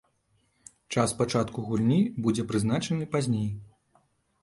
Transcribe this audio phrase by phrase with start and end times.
[0.95, 3.49] Час пачатку гульні будзе прызначаны пазней.